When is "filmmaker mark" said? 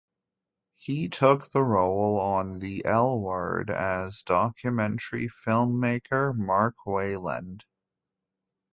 5.45-6.87